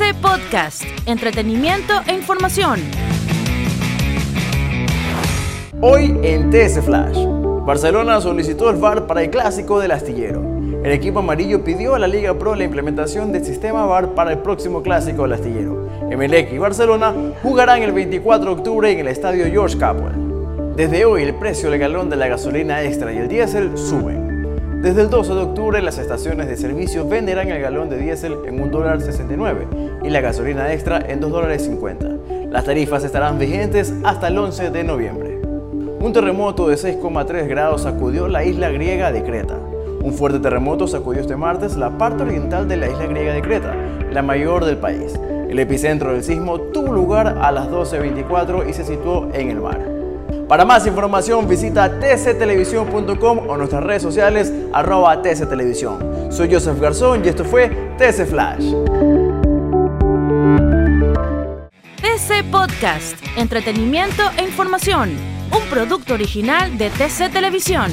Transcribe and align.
Podcast, 0.00 0.84
entretenimiento 1.04 1.92
e 2.06 2.14
información. 2.14 2.80
Hoy 5.82 6.18
en 6.22 6.48
TS 6.48 6.80
Flash, 6.82 7.18
Barcelona 7.66 8.18
solicitó 8.22 8.70
el 8.70 8.76
VAR 8.76 9.06
para 9.06 9.22
el 9.22 9.28
clásico 9.28 9.80
del 9.80 9.90
astillero. 9.90 10.42
El 10.82 10.92
equipo 10.92 11.18
amarillo 11.18 11.62
pidió 11.62 11.94
a 11.94 11.98
la 11.98 12.08
Liga 12.08 12.38
Pro 12.38 12.54
la 12.54 12.64
implementación 12.64 13.32
del 13.32 13.44
sistema 13.44 13.84
VAR 13.84 14.14
para 14.14 14.32
el 14.32 14.38
próximo 14.38 14.82
clásico 14.82 15.22
del 15.22 15.34
astillero. 15.34 15.86
Emelec 16.10 16.50
y 16.54 16.58
Barcelona 16.58 17.14
jugarán 17.42 17.82
el 17.82 17.92
24 17.92 18.46
de 18.46 18.60
octubre 18.60 18.90
en 18.90 19.00
el 19.00 19.08
estadio 19.08 19.44
George 19.44 19.76
Capwell. 19.76 20.74
Desde 20.74 21.04
hoy 21.04 21.22
el 21.22 21.34
precio 21.34 21.70
del 21.70 21.78
galón 21.78 22.08
de 22.08 22.16
la 22.16 22.28
gasolina 22.28 22.82
extra 22.82 23.12
y 23.12 23.18
el 23.18 23.28
diésel 23.28 23.76
suben. 23.76 24.31
Desde 24.82 25.02
el 25.02 25.10
12 25.10 25.34
de 25.34 25.40
octubre 25.42 25.80
las 25.80 25.96
estaciones 25.98 26.48
de 26.48 26.56
servicio 26.56 27.06
venderán 27.06 27.48
el 27.50 27.62
galón 27.62 27.88
de 27.88 27.98
diésel 27.98 28.36
en 28.44 28.58
$1.69 28.58 30.00
y 30.02 30.10
la 30.10 30.20
gasolina 30.20 30.72
extra 30.72 30.98
en 30.98 31.20
$2.50. 31.20 32.50
Las 32.50 32.64
tarifas 32.64 33.04
estarán 33.04 33.38
vigentes 33.38 33.94
hasta 34.02 34.26
el 34.26 34.36
11 34.36 34.72
de 34.72 34.82
noviembre. 34.82 35.40
Un 36.00 36.12
terremoto 36.12 36.66
de 36.66 36.74
6,3 36.74 37.46
grados 37.46 37.82
sacudió 37.82 38.26
la 38.26 38.44
isla 38.44 38.70
griega 38.70 39.12
de 39.12 39.22
Creta. 39.22 39.56
Un 40.02 40.14
fuerte 40.14 40.40
terremoto 40.40 40.88
sacudió 40.88 41.20
este 41.20 41.36
martes 41.36 41.76
la 41.76 41.96
parte 41.96 42.24
oriental 42.24 42.66
de 42.66 42.76
la 42.76 42.88
isla 42.88 43.06
griega 43.06 43.34
de 43.34 43.42
Creta, 43.42 43.76
la 44.10 44.22
mayor 44.22 44.64
del 44.64 44.78
país. 44.78 45.14
El 45.48 45.60
epicentro 45.60 46.12
del 46.12 46.24
sismo 46.24 46.58
tuvo 46.58 46.92
lugar 46.92 47.38
a 47.40 47.52
las 47.52 47.68
12.24 47.68 48.68
y 48.68 48.72
se 48.72 48.82
situó 48.82 49.28
en 49.32 49.50
el 49.50 49.60
mar. 49.60 50.01
Para 50.48 50.64
más 50.64 50.86
información 50.86 51.48
visita 51.48 51.98
tctelevisión.com 51.98 53.48
o 53.48 53.56
nuestras 53.56 53.82
redes 53.82 54.02
sociales 54.02 54.52
arroba 54.72 55.22
tctelevisión. 55.22 56.30
Soy 56.30 56.52
Joseph 56.52 56.78
Garzón 56.80 57.24
y 57.24 57.28
esto 57.28 57.44
fue 57.44 57.68
TC 57.98 58.26
Flash. 58.26 58.72
TC 61.96 62.50
Podcast, 62.50 63.16
entretenimiento 63.36 64.22
e 64.36 64.42
información, 64.42 65.10
un 65.50 65.62
producto 65.70 66.14
original 66.14 66.76
de 66.76 66.90
TC 66.90 67.30
Televisión. 67.32 67.90